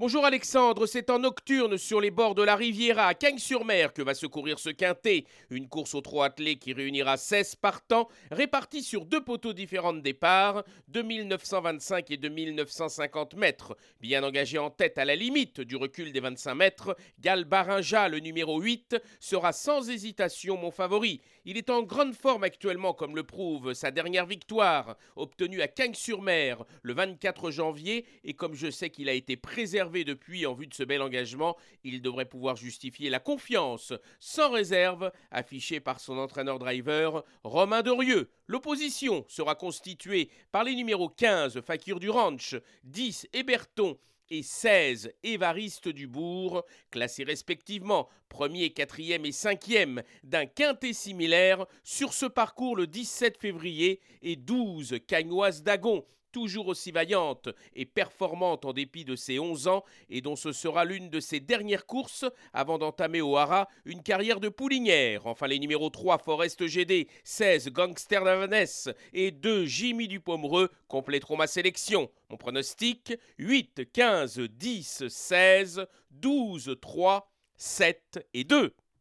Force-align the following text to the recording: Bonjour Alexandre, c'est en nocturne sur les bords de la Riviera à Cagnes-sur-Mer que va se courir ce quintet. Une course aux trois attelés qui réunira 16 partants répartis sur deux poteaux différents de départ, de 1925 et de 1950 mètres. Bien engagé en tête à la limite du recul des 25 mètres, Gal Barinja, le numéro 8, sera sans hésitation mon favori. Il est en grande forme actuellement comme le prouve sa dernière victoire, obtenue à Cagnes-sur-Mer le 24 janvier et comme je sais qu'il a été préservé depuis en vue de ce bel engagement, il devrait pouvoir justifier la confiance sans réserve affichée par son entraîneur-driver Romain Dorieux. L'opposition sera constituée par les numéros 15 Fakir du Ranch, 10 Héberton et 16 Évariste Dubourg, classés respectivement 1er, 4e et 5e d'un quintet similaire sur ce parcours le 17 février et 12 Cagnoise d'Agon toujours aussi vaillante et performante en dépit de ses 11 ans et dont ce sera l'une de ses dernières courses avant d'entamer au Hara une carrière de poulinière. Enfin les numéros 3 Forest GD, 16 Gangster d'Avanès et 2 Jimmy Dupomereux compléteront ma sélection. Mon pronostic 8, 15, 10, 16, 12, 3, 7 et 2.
Bonjour 0.00 0.24
Alexandre, 0.24 0.86
c'est 0.86 1.10
en 1.10 1.18
nocturne 1.18 1.76
sur 1.76 2.00
les 2.00 2.10
bords 2.10 2.34
de 2.34 2.42
la 2.42 2.56
Riviera 2.56 3.08
à 3.08 3.12
Cagnes-sur-Mer 3.12 3.92
que 3.92 4.00
va 4.00 4.14
se 4.14 4.24
courir 4.24 4.58
ce 4.58 4.70
quintet. 4.70 5.26
Une 5.50 5.68
course 5.68 5.94
aux 5.94 6.00
trois 6.00 6.24
attelés 6.24 6.56
qui 6.56 6.72
réunira 6.72 7.18
16 7.18 7.56
partants 7.56 8.08
répartis 8.30 8.82
sur 8.82 9.04
deux 9.04 9.22
poteaux 9.22 9.52
différents 9.52 9.92
de 9.92 10.00
départ, 10.00 10.64
de 10.88 11.02
1925 11.02 12.12
et 12.12 12.16
de 12.16 12.30
1950 12.30 13.34
mètres. 13.34 13.76
Bien 14.00 14.24
engagé 14.24 14.56
en 14.56 14.70
tête 14.70 14.96
à 14.96 15.04
la 15.04 15.14
limite 15.14 15.60
du 15.60 15.76
recul 15.76 16.12
des 16.12 16.20
25 16.20 16.54
mètres, 16.54 16.96
Gal 17.18 17.44
Barinja, 17.44 18.08
le 18.08 18.20
numéro 18.20 18.58
8, 18.58 18.96
sera 19.20 19.52
sans 19.52 19.90
hésitation 19.90 20.56
mon 20.56 20.70
favori. 20.70 21.20
Il 21.44 21.58
est 21.58 21.68
en 21.68 21.82
grande 21.82 22.14
forme 22.14 22.44
actuellement 22.44 22.94
comme 22.94 23.16
le 23.16 23.24
prouve 23.24 23.74
sa 23.74 23.90
dernière 23.90 24.24
victoire, 24.24 24.96
obtenue 25.16 25.60
à 25.60 25.68
Cagnes-sur-Mer 25.68 26.64
le 26.80 26.94
24 26.94 27.50
janvier 27.50 28.06
et 28.24 28.32
comme 28.32 28.54
je 28.54 28.70
sais 28.70 28.88
qu'il 28.88 29.10
a 29.10 29.12
été 29.12 29.36
préservé 29.36 29.89
depuis 29.90 30.46
en 30.46 30.54
vue 30.54 30.66
de 30.66 30.74
ce 30.74 30.82
bel 30.82 31.02
engagement, 31.02 31.56
il 31.84 32.00
devrait 32.00 32.24
pouvoir 32.24 32.56
justifier 32.56 33.10
la 33.10 33.20
confiance 33.20 33.92
sans 34.18 34.50
réserve 34.50 35.10
affichée 35.30 35.80
par 35.80 36.00
son 36.00 36.18
entraîneur-driver 36.18 37.24
Romain 37.44 37.82
Dorieux. 37.82 38.30
L'opposition 38.46 39.24
sera 39.28 39.54
constituée 39.54 40.30
par 40.52 40.64
les 40.64 40.74
numéros 40.74 41.08
15 41.08 41.60
Fakir 41.60 42.00
du 42.00 42.08
Ranch, 42.10 42.54
10 42.84 43.28
Héberton 43.32 43.98
et 44.30 44.42
16 44.42 45.12
Évariste 45.22 45.88
Dubourg, 45.88 46.64
classés 46.90 47.24
respectivement 47.24 48.08
1er, 48.30 48.72
4e 48.72 49.26
et 49.26 49.30
5e 49.30 50.02
d'un 50.22 50.46
quintet 50.46 50.92
similaire 50.92 51.66
sur 51.82 52.12
ce 52.12 52.26
parcours 52.26 52.76
le 52.76 52.86
17 52.86 53.38
février 53.38 54.00
et 54.22 54.36
12 54.36 55.00
Cagnoise 55.06 55.62
d'Agon 55.62 56.04
toujours 56.32 56.68
aussi 56.68 56.90
vaillante 56.90 57.48
et 57.74 57.86
performante 57.86 58.64
en 58.64 58.72
dépit 58.72 59.04
de 59.04 59.16
ses 59.16 59.38
11 59.38 59.68
ans 59.68 59.84
et 60.08 60.20
dont 60.20 60.36
ce 60.36 60.52
sera 60.52 60.84
l'une 60.84 61.10
de 61.10 61.20
ses 61.20 61.40
dernières 61.40 61.86
courses 61.86 62.24
avant 62.52 62.78
d'entamer 62.78 63.20
au 63.20 63.36
Hara 63.36 63.68
une 63.84 64.02
carrière 64.02 64.40
de 64.40 64.48
poulinière. 64.48 65.26
Enfin 65.26 65.46
les 65.46 65.58
numéros 65.58 65.90
3 65.90 66.18
Forest 66.18 66.66
GD, 66.66 67.08
16 67.24 67.70
Gangster 67.70 68.24
d'Avanès 68.24 68.88
et 69.12 69.30
2 69.30 69.66
Jimmy 69.66 70.08
Dupomereux 70.08 70.70
compléteront 70.88 71.36
ma 71.36 71.46
sélection. 71.46 72.10
Mon 72.28 72.36
pronostic 72.36 73.14
8, 73.38 73.92
15, 73.92 74.40
10, 74.40 75.08
16, 75.08 75.86
12, 76.10 76.76
3, 76.80 77.30
7 77.56 78.26
et 78.34 78.44
2. 78.44 78.74